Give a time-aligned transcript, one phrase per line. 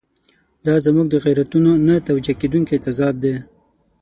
[0.65, 3.35] دا زموږ د غیرتونو نه توجیه کېدونکی تضاد دی.